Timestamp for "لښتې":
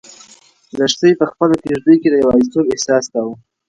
0.77-1.09